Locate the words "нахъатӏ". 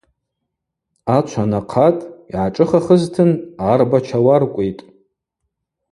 1.51-2.01